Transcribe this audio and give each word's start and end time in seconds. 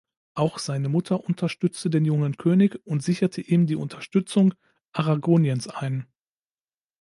Auch 0.33 0.57
seine 0.57 0.89
Mutter 0.89 1.25
unterstützte 1.25 1.91
den 1.91 2.05
jungen 2.05 2.35
König 2.37 2.75
und 2.87 3.03
sicherte 3.03 3.39
ihm 3.41 3.67
die 3.67 3.75
Unterstützung 3.75 4.55
Aragoniens 4.93 5.67
ein. 5.67 6.07